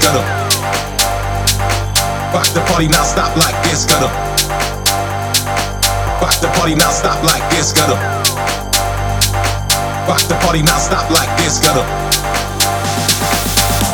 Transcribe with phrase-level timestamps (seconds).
[0.00, 0.22] gonna
[2.32, 3.04] rock the party now.
[3.04, 4.08] Stop like this, gonna
[6.20, 6.90] rock the party now.
[6.90, 7.96] Stop like this, gonna
[10.08, 10.78] rock the party now.
[10.78, 11.84] Stop like this, gonna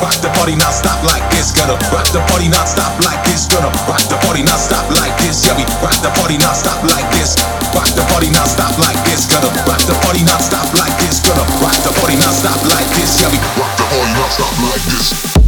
[0.01, 3.47] rock the party not Stop like this, gonna rock the party not Stop like this,
[3.49, 6.83] gonna rock the party not Stop like this, yeah we rock the party not Stop
[6.85, 7.37] like this,
[7.75, 11.21] rock the party not Stop like this, gonna rock the party not Stop like this,
[11.25, 14.55] gonna rock the party not Stop like this, yeah we rock the party not Stop
[14.63, 15.46] like this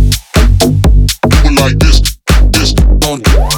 [1.61, 2.19] like this,
[2.53, 2.75] this,
[3.07, 3.58] on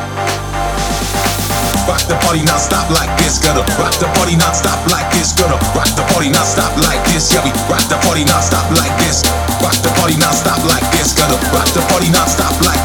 [2.11, 3.39] the party not stop like this.
[3.39, 5.31] Gonna rock the party not stop like this.
[5.31, 7.31] Gonna rock the party not stop like this.
[7.31, 9.23] Yeah, we rock the party not stop like this.
[9.63, 11.15] Rock the party not stop like this.
[11.15, 12.80] Gonna rock the party not stop like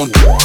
[0.00, 0.39] on.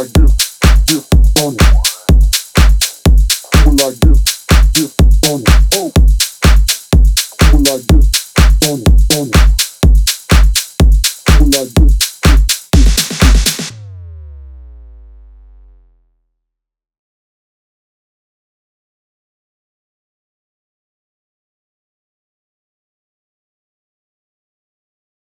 [0.00, 0.06] on
[9.28, 9.59] it.